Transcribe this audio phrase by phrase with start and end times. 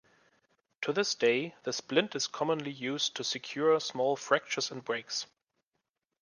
[0.81, 5.27] To this day, the splint is commonly used to secure small fractures and breaks.